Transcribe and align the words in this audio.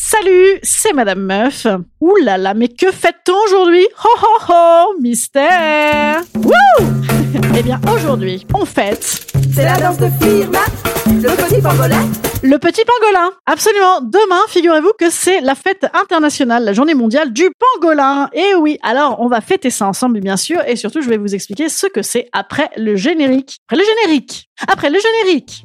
Salut, 0.00 0.60
c'est 0.62 0.92
Madame 0.92 1.22
Meuf. 1.22 1.66
Ouh 2.00 2.14
là 2.22 2.38
là, 2.38 2.54
mais 2.54 2.68
que 2.68 2.92
fait-on 2.92 3.34
aujourd'hui? 3.46 3.84
Ho 4.04 4.08
ho 4.22 4.44
ho, 4.48 5.00
mystère. 5.00 6.20
Wouh! 6.36 6.52
Eh 7.58 7.62
bien, 7.62 7.80
aujourd'hui, 7.92 8.46
on 8.54 8.64
fête... 8.64 9.26
C'est 9.52 9.64
la 9.64 9.76
danse 9.76 9.98
de 9.98 10.08
Firma, 10.20 10.60
le 11.06 11.28
petit 11.36 11.60
pangolin. 11.60 12.08
Le 12.42 12.58
petit 12.58 12.82
pangolin. 12.84 13.30
Absolument. 13.44 14.00
Demain, 14.00 14.40
figurez-vous 14.48 14.92
que 14.98 15.10
c'est 15.10 15.40
la 15.40 15.56
fête 15.56 15.84
internationale, 15.92 16.64
la 16.64 16.72
journée 16.72 16.94
mondiale 16.94 17.32
du 17.32 17.50
pangolin. 17.58 18.30
Et 18.32 18.54
oui, 18.54 18.78
alors 18.82 19.20
on 19.20 19.26
va 19.26 19.40
fêter 19.40 19.70
ça 19.70 19.88
ensemble, 19.88 20.20
bien 20.20 20.36
sûr, 20.36 20.60
et 20.68 20.76
surtout, 20.76 21.02
je 21.02 21.08
vais 21.08 21.18
vous 21.18 21.34
expliquer 21.34 21.68
ce 21.68 21.88
que 21.88 22.02
c'est 22.02 22.28
après 22.32 22.70
le 22.76 22.94
générique. 22.94 23.58
Après 23.66 23.78
le 23.78 23.84
générique. 23.84 24.48
Après 24.68 24.90
le 24.90 24.98
générique 25.00 25.64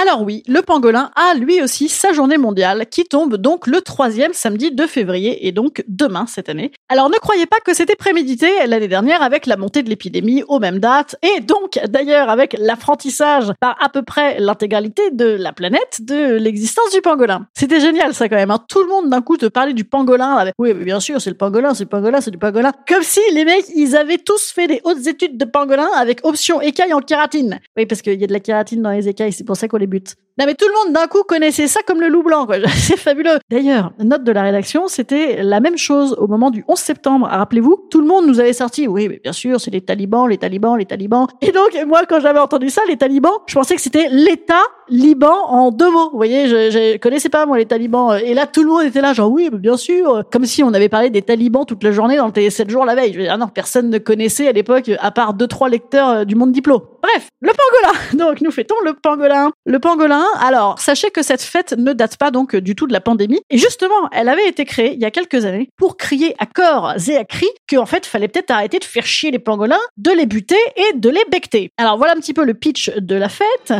Alors 0.00 0.22
oui, 0.22 0.42
le 0.48 0.62
pangolin 0.62 1.10
a 1.16 1.34
lui 1.34 1.60
aussi 1.62 1.88
sa 1.90 2.12
journée 2.14 2.38
mondiale 2.38 2.86
qui 2.90 3.04
tombe 3.04 3.36
donc 3.36 3.66
le 3.66 3.82
troisième 3.82 4.32
samedi 4.32 4.72
de 4.72 4.86
février 4.86 5.46
et 5.46 5.52
donc 5.52 5.84
demain 5.86 6.24
cette 6.26 6.48
année. 6.48 6.72
Alors 6.88 7.10
ne 7.10 7.16
croyez 7.16 7.44
pas 7.44 7.58
que 7.64 7.74
c'était 7.74 7.94
prémédité 7.94 8.50
l'année 8.66 8.88
dernière 8.88 9.22
avec 9.22 9.44
la 9.44 9.58
montée 9.58 9.82
de 9.82 9.90
l'épidémie 9.90 10.44
aux 10.48 10.58
mêmes 10.60 10.78
dates 10.78 11.16
et 11.22 11.40
donc 11.40 11.78
d'ailleurs 11.88 12.30
avec 12.30 12.56
l'apprentissage 12.58 13.52
par 13.60 13.76
à 13.84 13.90
peu 13.90 14.02
près 14.02 14.40
l'intégralité 14.40 15.10
de 15.12 15.26
la 15.26 15.52
planète 15.52 15.98
de 16.00 16.36
l'existence 16.36 16.90
du 16.92 17.02
pangolin. 17.02 17.46
C'était 17.54 17.80
génial 17.80 18.14
ça 18.14 18.30
quand 18.30 18.36
même. 18.36 18.50
hein. 18.50 18.64
Tout 18.68 18.80
le 18.80 18.88
monde 18.88 19.10
d'un 19.10 19.20
coup 19.20 19.36
te 19.36 19.46
parlait 19.46 19.74
du 19.74 19.84
pangolin. 19.84 20.36
avec, 20.36 20.54
Oui, 20.58 20.72
bien 20.72 21.00
sûr, 21.00 21.20
c'est 21.20 21.30
le 21.30 21.36
pangolin, 21.36 21.74
c'est 21.74 21.84
le 21.84 21.90
pangolin, 21.90 22.22
c'est 22.22 22.30
du 22.30 22.38
pangolin. 22.38 22.72
Comme 22.88 23.02
si 23.02 23.20
les 23.34 23.44
mecs, 23.44 23.66
ils 23.76 23.94
avaient 23.94 24.18
tous 24.18 24.50
fait 24.52 24.68
des 24.68 24.80
hautes 24.84 25.06
études 25.06 25.36
de 25.36 25.44
pangolin 25.44 25.88
avec 25.98 26.20
option 26.24 26.62
écaille 26.62 26.94
en 26.94 27.00
kératine. 27.00 27.60
Oui, 27.76 27.84
parce 27.84 28.00
qu'il 28.00 28.18
y 28.18 28.24
a 28.24 28.26
de 28.26 28.32
la 28.32 28.40
kératine 28.40 28.80
dans 28.80 28.90
les 28.90 29.06
écailles, 29.06 29.32
c'est 29.32 29.44
pour 29.44 29.56
ça 29.56 29.68
qu'on 29.68 29.81
les 29.82 29.86
bute. 29.88 30.16
Non 30.38 30.46
mais 30.46 30.54
tout 30.54 30.66
le 30.66 30.72
monde 30.84 30.94
d'un 30.94 31.06
coup 31.06 31.22
connaissait 31.24 31.66
ça 31.66 31.80
comme 31.86 32.00
le 32.00 32.08
loup 32.08 32.22
blanc, 32.22 32.46
quoi. 32.46 32.56
C'est 32.74 32.96
fabuleux. 32.96 33.38
D'ailleurs, 33.50 33.92
note 33.98 34.24
de 34.24 34.32
la 34.32 34.42
rédaction, 34.42 34.88
c'était 34.88 35.42
la 35.42 35.60
même 35.60 35.76
chose 35.76 36.16
au 36.18 36.26
moment 36.26 36.50
du 36.50 36.64
11 36.68 36.78
septembre. 36.78 37.28
Ah, 37.30 37.38
Rappelez-vous, 37.38 37.86
tout 37.90 38.00
le 38.00 38.06
monde 38.06 38.26
nous 38.26 38.40
avait 38.40 38.52
sorti, 38.52 38.88
oui, 38.88 39.08
mais 39.08 39.20
bien 39.22 39.32
sûr, 39.32 39.60
c'est 39.60 39.70
les 39.70 39.82
talibans, 39.82 40.26
les 40.28 40.38
talibans, 40.38 40.76
les 40.76 40.86
talibans. 40.86 41.26
Et 41.42 41.52
donc, 41.52 41.76
moi, 41.86 42.02
quand 42.08 42.20
j'avais 42.20 42.38
entendu 42.38 42.70
ça, 42.70 42.82
les 42.88 42.96
talibans, 42.96 43.32
je 43.46 43.54
pensais 43.54 43.74
que 43.74 43.80
c'était 43.80 44.08
l'État 44.10 44.62
Liban 44.88 45.46
en 45.48 45.70
deux 45.70 45.90
mots. 45.90 46.10
Vous 46.10 46.16
voyez, 46.16 46.48
je, 46.48 46.70
je 46.70 46.96
connaissais 46.98 47.28
pas, 47.28 47.46
moi, 47.46 47.58
les 47.58 47.66
talibans. 47.66 48.18
Et 48.22 48.34
là, 48.34 48.46
tout 48.46 48.62
le 48.62 48.68
monde 48.68 48.82
était 48.84 49.00
là, 49.00 49.12
genre, 49.12 49.30
oui, 49.30 49.48
mais 49.52 49.58
bien 49.58 49.76
sûr. 49.76 50.22
Comme 50.30 50.44
si 50.44 50.62
on 50.62 50.72
avait 50.74 50.88
parlé 50.88 51.10
des 51.10 51.22
talibans 51.22 51.64
toute 51.64 51.82
la 51.82 51.92
journée 51.92 52.16
dans 52.16 52.26
le 52.26 52.32
télé 52.32 52.50
7 52.50 52.68
jours 52.70 52.84
la 52.84 52.94
veille. 52.94 53.12
Je 53.12 53.18
veux 53.18 53.24
dire, 53.24 53.38
non, 53.38 53.48
personne 53.48 53.90
ne 53.90 53.98
connaissait 53.98 54.48
à 54.48 54.52
l'époque, 54.52 54.90
à 54.98 55.10
part 55.10 55.34
deux, 55.34 55.46
trois 55.46 55.68
lecteurs 55.68 56.08
euh, 56.08 56.24
du 56.24 56.34
monde 56.34 56.52
diplo. 56.52 56.82
Bref, 57.02 57.28
le 57.40 57.50
pangolin. 57.50 57.98
Donc, 58.26 58.40
nous 58.40 58.50
fêtons 58.50 58.74
le 58.84 58.94
pangolin. 58.94 59.50
Le 59.64 59.78
pangolin, 59.78 60.21
alors, 60.40 60.78
sachez 60.78 61.10
que 61.10 61.22
cette 61.22 61.42
fête 61.42 61.74
ne 61.76 61.92
date 61.92 62.16
pas 62.16 62.30
donc 62.30 62.56
du 62.56 62.74
tout 62.74 62.86
de 62.86 62.92
la 62.92 63.00
pandémie. 63.00 63.40
Et 63.50 63.58
justement, 63.58 64.08
elle 64.12 64.28
avait 64.28 64.48
été 64.48 64.64
créée 64.64 64.94
il 64.94 65.00
y 65.00 65.04
a 65.04 65.10
quelques 65.10 65.44
années 65.44 65.68
pour 65.76 65.96
crier 65.96 66.34
à 66.38 66.46
corps 66.46 66.94
et 67.08 67.16
à 67.16 67.24
cri 67.24 67.46
qu'en 67.68 67.86
fait, 67.86 68.06
fallait 68.06 68.28
peut-être 68.28 68.50
arrêter 68.50 68.78
de 68.78 68.84
faire 68.84 69.06
chier 69.06 69.30
les 69.30 69.38
pangolins, 69.38 69.80
de 69.96 70.10
les 70.10 70.26
buter 70.26 70.56
et 70.76 70.96
de 70.96 71.08
les 71.08 71.24
becter. 71.30 71.70
Alors, 71.76 71.96
voilà 71.96 72.12
un 72.12 72.20
petit 72.20 72.34
peu 72.34 72.44
le 72.44 72.54
pitch 72.54 72.90
de 72.96 73.14
la 73.14 73.28
fête. 73.28 73.72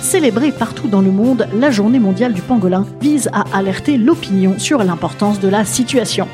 Célébrer 0.00 0.52
partout 0.52 0.88
dans 0.88 1.00
le 1.00 1.10
monde, 1.10 1.48
la 1.54 1.70
journée 1.70 1.98
mondiale 1.98 2.32
du 2.32 2.42
pangolin 2.42 2.86
vise 3.00 3.28
à 3.32 3.44
alerter 3.56 3.96
l'opinion 3.96 4.58
sur 4.58 4.82
l'importance 4.82 5.40
de 5.40 5.48
la 5.48 5.64
situation. 5.64 6.28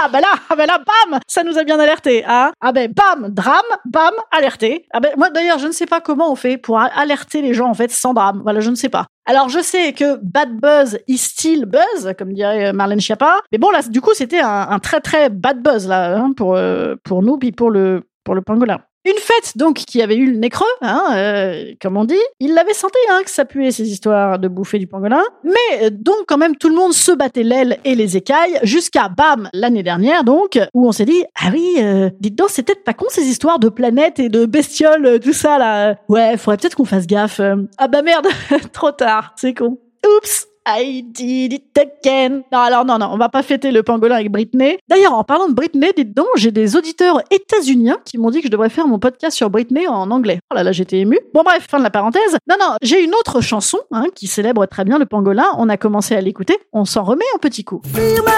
Ah 0.00 0.08
ben 0.12 0.20
là, 0.20 0.28
ah 0.48 0.54
ben 0.54 0.66
là, 0.66 0.78
bam, 0.78 1.18
ça 1.26 1.42
nous 1.42 1.58
a 1.58 1.64
bien 1.64 1.78
alerté, 1.80 2.24
hein 2.24 2.52
Ah 2.60 2.70
ben 2.70 2.92
bam, 2.92 3.30
drame, 3.30 3.64
bam, 3.84 4.12
alerté. 4.30 4.86
Ah 4.92 5.00
ben 5.00 5.12
moi 5.16 5.28
d'ailleurs, 5.30 5.58
je 5.58 5.66
ne 5.66 5.72
sais 5.72 5.86
pas 5.86 6.00
comment 6.00 6.30
on 6.30 6.36
fait 6.36 6.56
pour 6.56 6.78
alerter 6.78 7.42
les 7.42 7.52
gens 7.52 7.68
en 7.68 7.74
fait 7.74 7.90
sans 7.90 8.14
drame. 8.14 8.40
Voilà, 8.44 8.60
je 8.60 8.70
ne 8.70 8.76
sais 8.76 8.88
pas. 8.88 9.06
Alors 9.26 9.48
je 9.48 9.58
sais 9.58 9.92
que 9.92 10.16
bad 10.22 10.50
buzz 10.60 11.00
is 11.08 11.18
still 11.18 11.66
buzz, 11.66 12.14
comme 12.16 12.32
dirait 12.32 12.68
euh, 12.68 12.72
Marlène 12.72 13.00
Schiappa. 13.00 13.40
Mais 13.50 13.58
bon 13.58 13.70
là, 13.70 13.82
du 13.82 14.00
coup, 14.00 14.14
c'était 14.14 14.40
un, 14.40 14.68
un 14.70 14.78
très 14.78 15.00
très 15.00 15.30
bad 15.30 15.62
buzz 15.62 15.88
là 15.88 16.16
hein, 16.16 16.32
pour 16.36 16.54
euh, 16.54 16.94
pour 17.02 17.22
nous 17.22 17.36
puis 17.36 17.50
pour 17.50 17.70
le 17.70 18.08
pour 18.22 18.36
le 18.36 18.42
pangolin. 18.42 18.78
Une 19.08 19.18
fête 19.18 19.56
donc 19.56 19.76
qui 19.76 20.02
avait 20.02 20.16
eu 20.16 20.30
le 20.30 20.36
nez 20.36 20.50
creux, 20.50 20.66
hein, 20.82 21.04
euh, 21.12 21.72
comme 21.80 21.96
on 21.96 22.04
dit. 22.04 22.14
Il 22.40 22.52
l'avait 22.52 22.74
senti 22.74 22.98
hein, 23.10 23.22
que 23.24 23.30
ça 23.30 23.46
puait 23.46 23.70
ces 23.70 23.88
histoires 23.90 24.38
de 24.38 24.48
bouffer 24.48 24.78
du 24.78 24.86
pangolin. 24.86 25.22
Mais 25.44 25.84
euh, 25.84 25.90
donc 25.90 26.24
quand 26.26 26.36
même 26.36 26.56
tout 26.56 26.68
le 26.68 26.74
monde 26.74 26.92
se 26.92 27.12
battait 27.12 27.42
l'aile 27.42 27.78
et 27.84 27.94
les 27.94 28.18
écailles 28.18 28.58
jusqu'à 28.64 29.08
bam 29.08 29.48
l'année 29.54 29.82
dernière 29.82 30.24
donc 30.24 30.58
où 30.74 30.86
on 30.86 30.92
s'est 30.92 31.06
dit 31.06 31.24
ah 31.40 31.48
oui 31.52 31.76
euh, 31.78 32.10
dites 32.20 32.36
donc 32.36 32.48
c'est 32.50 32.62
peut-être 32.62 32.84
pas 32.84 32.92
con 32.92 33.06
ces 33.08 33.24
histoires 33.24 33.58
de 33.58 33.68
planètes 33.68 34.18
et 34.18 34.28
de 34.28 34.44
bestioles 34.44 35.06
euh, 35.06 35.18
tout 35.18 35.32
ça 35.32 35.58
là. 35.58 35.96
Ouais 36.08 36.36
faudrait 36.36 36.58
peut-être 36.58 36.74
qu'on 36.74 36.84
fasse 36.84 37.06
gaffe. 37.06 37.40
Ah 37.78 37.88
bah 37.88 38.02
merde 38.02 38.26
trop 38.72 38.92
tard 38.92 39.32
c'est 39.36 39.54
con. 39.54 39.78
Oups. 40.06 40.46
I 40.70 41.02
did 41.02 41.54
it 41.54 41.78
again. 41.78 42.42
Non, 42.52 42.58
alors 42.58 42.84
non, 42.84 42.98
non, 42.98 43.08
on 43.10 43.16
va 43.16 43.30
pas 43.30 43.42
fêter 43.42 43.72
le 43.72 43.82
pangolin 43.82 44.16
avec 44.16 44.30
Britney. 44.30 44.76
D'ailleurs, 44.86 45.14
en 45.14 45.24
parlant 45.24 45.48
de 45.48 45.54
Britney, 45.54 45.90
dites 45.96 46.14
donc, 46.14 46.26
j'ai 46.36 46.50
des 46.50 46.76
auditeurs 46.76 47.22
états-uniens 47.30 47.96
qui 48.04 48.18
m'ont 48.18 48.30
dit 48.30 48.40
que 48.40 48.48
je 48.48 48.50
devrais 48.52 48.68
faire 48.68 48.86
mon 48.86 48.98
podcast 48.98 49.34
sur 49.34 49.48
Britney 49.48 49.88
en 49.88 50.10
anglais. 50.10 50.40
Oh 50.50 50.54
là 50.54 50.62
là, 50.62 50.72
j'étais 50.72 50.98
émue. 50.98 51.20
Bon 51.32 51.42
bref, 51.42 51.66
fin 51.70 51.78
de 51.78 51.84
la 51.84 51.90
parenthèse. 51.90 52.36
Non, 52.46 52.56
non, 52.60 52.76
j'ai 52.82 53.02
une 53.02 53.14
autre 53.14 53.40
chanson 53.40 53.78
hein, 53.92 54.04
qui 54.14 54.26
célèbre 54.26 54.66
très 54.66 54.84
bien 54.84 54.98
le 54.98 55.06
pangolin. 55.06 55.46
On 55.56 55.70
a 55.70 55.78
commencé 55.78 56.14
à 56.14 56.20
l'écouter. 56.20 56.58
On 56.74 56.84
s'en 56.84 57.02
remet 57.02 57.24
un 57.34 57.38
petit 57.38 57.64
coup. 57.64 57.80
Firma, 57.94 58.32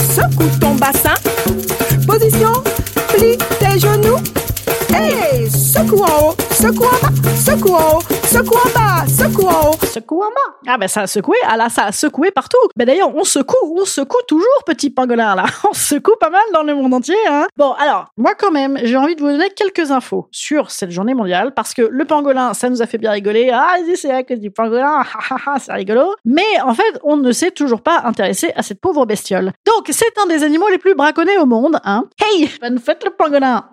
secoue 0.00 0.60
ton 0.60 0.74
bassin. 0.74 1.14
Position, 2.06 2.52
plie 3.08 3.38
tes 3.58 3.78
genoux. 3.78 4.18
Hey, 4.96 5.50
secoue 5.50 6.04
en 6.04 6.28
haut, 6.28 6.34
secoue 6.52 6.84
en 6.84 7.02
bas, 7.02 7.34
secoue 7.34 7.74
en 7.74 7.96
haut, 7.96 8.02
secoue 8.28 8.54
en 8.54 8.72
bas, 8.72 9.04
secoue 9.08 9.48
en 9.48 9.70
haut. 9.70 9.74
Secoue 9.92 10.22
en 10.22 10.28
bas. 10.28 10.56
Ah 10.68 10.78
ben 10.78 10.86
ça 10.86 11.00
a 11.00 11.06
secoué. 11.08 11.36
Ah 11.48 11.56
là, 11.56 11.68
ça 11.68 11.86
a 11.86 11.92
secoué 11.92 12.30
partout. 12.30 12.56
Ben 12.76 12.84
d'ailleurs, 12.84 13.12
on 13.12 13.24
secoue, 13.24 13.74
on 13.76 13.84
secoue 13.84 14.22
toujours, 14.28 14.46
petit 14.64 14.90
pangolin 14.90 15.34
là. 15.34 15.46
On 15.68 15.72
secoue 15.72 16.14
pas 16.20 16.30
mal 16.30 16.44
dans 16.52 16.62
le 16.62 16.76
monde 16.76 16.94
entier. 16.94 17.16
Hein. 17.28 17.48
Bon, 17.56 17.72
alors, 17.72 18.06
moi 18.16 18.34
quand 18.38 18.52
même, 18.52 18.78
j'ai 18.84 18.96
envie 18.96 19.16
de 19.16 19.20
vous 19.20 19.30
donner 19.32 19.50
quelques 19.50 19.90
infos 19.90 20.28
sur 20.30 20.70
cette 20.70 20.92
journée 20.92 21.14
mondiale 21.14 21.52
parce 21.54 21.74
que 21.74 21.82
le 21.82 22.04
pangolin, 22.04 22.54
ça 22.54 22.70
nous 22.70 22.80
a 22.80 22.86
fait 22.86 22.98
bien 22.98 23.10
rigoler. 23.10 23.50
Ah, 23.52 23.74
c'est 23.96 24.08
vrai 24.08 24.22
que 24.22 24.34
du 24.34 24.52
pangolin, 24.52 25.02
ah, 25.02 25.18
ah, 25.30 25.36
ah, 25.46 25.56
c'est 25.58 25.72
rigolo. 25.72 26.14
Mais 26.24 26.60
en 26.64 26.74
fait, 26.74 27.00
on 27.02 27.16
ne 27.16 27.32
s'est 27.32 27.50
toujours 27.50 27.82
pas 27.82 28.02
intéressé 28.04 28.52
à 28.54 28.62
cette 28.62 28.80
pauvre 28.80 29.06
bestiole. 29.06 29.50
Donc, 29.66 29.88
c'est 29.90 30.16
un 30.22 30.26
des 30.28 30.44
animaux 30.44 30.68
les 30.68 30.78
plus 30.78 30.94
braconnés 30.94 31.36
au 31.38 31.46
monde. 31.46 31.80
Hein. 31.82 32.04
Hey, 32.22 32.48
bonne 32.60 32.78
fête 32.78 33.04
le 33.04 33.10
pangolin. 33.10 33.64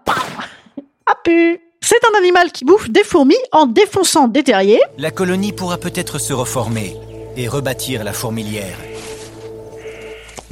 Ah 1.13 1.30
c'est 1.81 2.00
un 2.10 2.18
animal 2.18 2.54
qui 2.54 2.63
bouffe 2.63 2.90
des 2.90 3.04
fourmis 3.04 3.36
en 3.52 3.66
défonçant 3.66 4.30
des 4.30 4.44
terriers. 4.44 4.80
La 4.98 5.12
colonie 5.12 5.52
pourra 5.52 5.78
peut-être 5.78 6.19
se 6.19 6.31
reformer 6.31 6.96
et 7.36 7.50
rebâtir 7.50 8.06
la 8.06 8.13
fourmilière. 8.13 8.78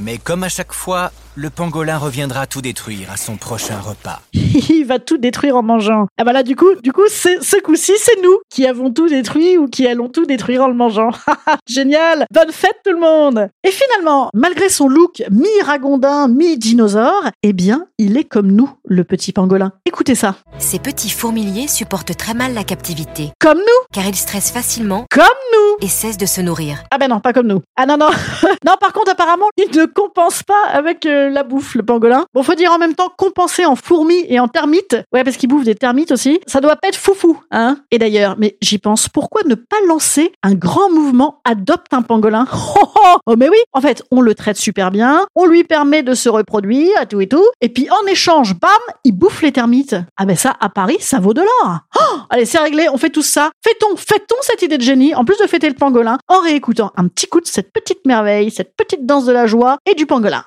Mais 0.00 0.18
comme 0.18 0.44
à 0.44 0.50
chaque 0.50 0.74
fois, 0.74 1.12
le 1.40 1.48
pangolin 1.48 1.96
reviendra 1.96 2.46
tout 2.46 2.60
détruire 2.60 3.10
à 3.10 3.16
son 3.16 3.36
prochain 3.36 3.80
repas. 3.80 4.20
Il 4.34 4.84
va 4.84 4.98
tout 4.98 5.16
détruire 5.16 5.56
en 5.56 5.62
mangeant. 5.62 6.06
Ah 6.18 6.24
bah 6.24 6.34
là, 6.34 6.42
du 6.42 6.54
coup, 6.54 6.74
du 6.82 6.92
coup, 6.92 7.06
c'est, 7.08 7.42
ce 7.42 7.56
coup-ci, 7.62 7.92
c'est 7.96 8.20
nous 8.22 8.36
qui 8.50 8.66
avons 8.66 8.92
tout 8.92 9.08
détruit 9.08 9.56
ou 9.56 9.66
qui 9.66 9.86
allons 9.86 10.10
tout 10.10 10.26
détruire 10.26 10.64
en 10.64 10.68
le 10.68 10.74
mangeant. 10.74 11.12
Génial 11.66 12.26
Bonne 12.30 12.52
fête 12.52 12.76
tout 12.84 12.92
le 12.92 13.00
monde 13.00 13.48
Et 13.64 13.70
finalement, 13.70 14.28
malgré 14.34 14.68
son 14.68 14.86
look 14.86 15.22
mi-ragondin, 15.30 16.28
mi-dinosaure, 16.28 17.30
eh 17.42 17.54
bien, 17.54 17.86
il 17.96 18.18
est 18.18 18.24
comme 18.24 18.52
nous, 18.52 18.70
le 18.84 19.04
petit 19.04 19.32
pangolin. 19.32 19.72
Écoutez 19.86 20.14
ça. 20.14 20.36
Ces 20.58 20.78
petits 20.78 21.08
fourmiliers 21.08 21.68
supportent 21.68 22.14
très 22.18 22.34
mal 22.34 22.52
la 22.52 22.64
captivité, 22.64 23.30
Comme 23.38 23.58
nous 23.58 23.86
car 23.94 24.06
ils 24.06 24.14
stressent 24.14 24.50
facilement 24.52 25.06
Comme 25.10 25.24
nous 25.24 25.86
et 25.86 25.88
cessent 25.88 26.18
de 26.18 26.26
se 26.26 26.40
nourrir. 26.40 26.82
Ah 26.90 26.98
ben 26.98 27.08
non, 27.08 27.20
pas 27.20 27.32
comme 27.32 27.46
nous. 27.46 27.62
Ah 27.76 27.86
non, 27.86 27.96
non. 27.96 28.10
non, 28.66 28.74
par 28.78 28.92
contre, 28.92 29.12
apparemment, 29.12 29.46
il 29.56 29.74
ne 29.74 29.86
compense 29.86 30.42
pas 30.42 30.68
avec 30.72 31.06
euh, 31.06 31.29
la 31.30 31.42
bouffe, 31.42 31.74
le 31.74 31.82
pangolin. 31.82 32.24
Bon, 32.34 32.42
faut 32.42 32.54
dire 32.54 32.72
en 32.72 32.78
même 32.78 32.94
temps 32.94 33.10
compenser 33.16 33.64
en 33.64 33.76
fourmis 33.76 34.24
et 34.28 34.40
en 34.40 34.48
termites. 34.48 34.96
Ouais, 35.12 35.24
parce 35.24 35.36
qu'il 35.36 35.48
bouffe 35.48 35.64
des 35.64 35.74
termites 35.74 36.12
aussi. 36.12 36.40
Ça 36.46 36.60
doit 36.60 36.76
pas 36.76 36.88
être 36.88 36.96
foufou, 36.96 37.38
hein. 37.50 37.78
Et 37.90 37.98
d'ailleurs, 37.98 38.36
mais 38.38 38.56
j'y 38.60 38.78
pense, 38.78 39.08
pourquoi 39.08 39.42
ne 39.46 39.54
pas 39.54 39.76
lancer 39.86 40.32
un 40.42 40.54
grand 40.54 40.90
mouvement 40.90 41.40
adopte 41.44 41.92
un 41.92 42.02
pangolin? 42.02 42.46
Oh, 42.82 42.86
oh, 42.94 43.16
oh, 43.26 43.34
mais 43.36 43.48
oui 43.48 43.58
En 43.72 43.80
fait, 43.80 44.02
on 44.10 44.20
le 44.20 44.34
traite 44.34 44.56
super 44.56 44.90
bien, 44.90 45.26
on 45.34 45.44
lui 45.46 45.64
permet 45.64 46.02
de 46.02 46.14
se 46.14 46.28
reproduire, 46.28 46.90
à 46.98 47.04
tout 47.04 47.20
et 47.20 47.26
tout, 47.26 47.44
et 47.60 47.68
puis 47.68 47.88
en 47.90 48.06
échange, 48.06 48.54
bam, 48.58 48.70
il 49.04 49.12
bouffe 49.12 49.42
les 49.42 49.52
termites. 49.52 49.96
Ah 50.16 50.24
ben 50.24 50.36
ça, 50.36 50.56
à 50.60 50.68
Paris, 50.68 50.98
ça 51.00 51.18
vaut 51.18 51.34
de 51.34 51.40
l'or. 51.40 51.78
Oh, 51.98 52.18
allez, 52.30 52.44
c'est 52.44 52.58
réglé, 52.58 52.88
on 52.92 52.96
fait 52.96 53.10
tout 53.10 53.22
ça. 53.22 53.50
Fêtons, 53.64 53.96
fêtons 53.96 54.36
cette 54.42 54.62
idée 54.62 54.78
de 54.78 54.82
génie, 54.82 55.14
en 55.14 55.24
plus 55.24 55.38
de 55.38 55.46
fêter 55.46 55.68
le 55.68 55.74
pangolin, 55.74 56.18
en 56.28 56.40
réécoutant 56.40 56.92
un 56.96 57.08
petit 57.08 57.26
coup 57.26 57.40
de 57.40 57.46
cette 57.46 57.72
petite 57.72 58.06
merveille, 58.06 58.50
cette 58.50 58.76
petite 58.76 59.04
danse 59.06 59.26
de 59.26 59.32
la 59.32 59.46
joie 59.46 59.78
et 59.90 59.94
du 59.94 60.06
pangolin? 60.06 60.44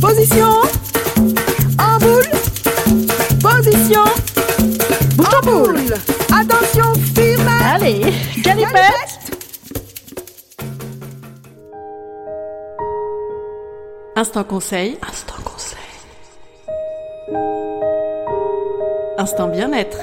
Position 0.00 0.62
en 1.78 1.98
boule. 1.98 2.30
Position 3.42 4.04
en 5.18 5.46
boule. 5.46 5.94
Attention, 6.32 6.94
firme. 7.14 7.48
Allez, 7.74 8.12
galipette 8.42 9.18
Instant 14.16 14.44
conseil. 14.44 14.98
Instant 15.08 15.42
conseil. 15.44 15.78
Instant 19.18 19.48
bien-être. 19.48 19.98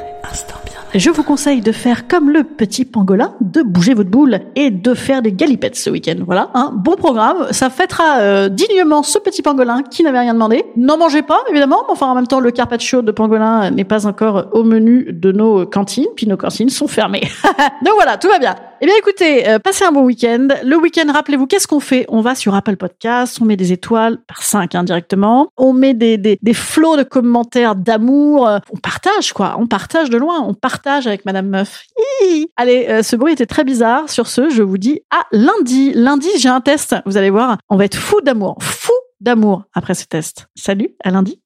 Je 0.98 1.10
vous 1.10 1.24
conseille 1.24 1.60
de 1.60 1.74
faire 1.74 2.08
comme 2.08 2.30
le 2.30 2.46
petit 2.46 2.86
pangolin, 2.86 3.34
de 3.42 3.62
bouger 3.64 3.94
votre 3.94 4.10
boule 4.10 4.40
et 4.56 4.72
de 4.72 4.94
faire 4.94 5.22
des 5.22 5.34
galipettes 5.34 5.76
ce 5.76 5.90
week-end. 5.90 6.16
Voilà, 6.26 6.52
un 6.54 6.72
bon 6.74 6.96
programme. 6.96 7.52
Ça 7.52 7.70
fêtera 7.70 8.20
euh, 8.20 8.48
dignement 8.48 9.04
ce 9.04 9.20
petit 9.20 9.42
pangolin 9.42 9.84
qui 9.84 10.04
n'avait 10.04 10.20
rien 10.20 10.34
demandé. 10.34 10.64
N'en 10.78 10.98
mangez 10.98 11.22
pas, 11.22 11.42
évidemment, 11.50 11.84
mais 11.86 11.92
enfin 11.92 12.08
en 12.08 12.16
même 12.16 12.28
temps, 12.28 12.40
le 12.40 12.50
carpaccio 12.50 13.02
de 13.02 13.12
pangolin 13.12 13.72
n'est 13.72 13.84
pas 13.84 14.08
encore 14.08 14.46
au 14.54 14.64
menu 14.64 15.12
de 15.12 15.34
nos 15.34 15.66
cantines, 15.66 16.08
puis 16.16 16.28
nos 16.28 16.38
cantines 16.38 16.70
sont 16.70 16.88
fermées. 16.88 17.28
Donc 17.84 17.96
voilà, 17.96 18.16
tout 18.16 18.30
va 18.30 18.40
bien. 18.40 18.56
Eh 18.82 18.86
bien 18.86 18.96
écoutez, 19.00 19.48
euh, 19.48 19.58
passez 19.58 19.86
un 19.86 19.94
bon 19.94 20.04
week-end. 20.04 20.50
Le 20.64 20.76
week-end, 20.76 21.10
rappelez-vous, 21.12 21.48
qu'est-ce 21.48 21.68
qu'on 21.68 21.80
fait? 21.80 22.06
On 22.10 22.20
va 22.20 22.36
sur 22.36 22.54
Apple 22.56 22.76
Podcasts, 22.76 23.40
on 23.42 23.46
met 23.46 23.56
des 23.56 23.72
étoiles 23.72 24.18
par 24.28 24.44
5 24.44 24.76
hein, 24.76 24.84
directement, 24.84 25.48
on 25.56 25.72
met 25.72 25.94
des, 25.94 26.18
des, 26.18 26.54
flots 26.54 26.98
de 26.98 27.04
commentaires 27.04 27.76
d'amour, 27.76 28.48
euh, 28.48 28.60
on 28.74 28.78
partage 28.78 29.32
quoi, 29.32 29.56
on 29.60 29.68
partage 29.68 30.10
de 30.10 30.18
loin, 30.18 30.42
on 30.42 30.54
partage 30.54 31.08
avec 31.08 31.26
Madame 31.26 31.48
Meuf. 31.48 31.84
Hi 32.22 32.48
Allez, 32.58 32.88
euh, 32.90 33.02
ce 33.02 33.16
bruit 33.16 33.32
était 33.32 33.46
très 33.46 33.64
bizarre. 33.64 34.10
Sur 34.10 34.28
ce, 34.28 34.50
je 34.50 34.62
vous 34.62 34.78
dis 34.78 35.02
à 35.10 35.24
lundi. 35.32 35.94
Lundi, 35.94 36.30
j'ai 36.38 36.50
un 36.50 36.62
test. 36.62 36.96
Vous 37.06 37.16
allez 37.16 37.30
voir, 37.30 37.58
on 37.70 37.78
va 37.78 37.86
être 37.86 37.98
fou 37.98 38.20
d'amour, 38.22 38.58
fou 38.60 38.94
d'amour 39.22 39.64
après 39.74 39.94
ce 39.94 40.06
test. 40.06 40.48
Salut, 40.56 40.90
à 41.02 41.12
lundi. 41.12 41.40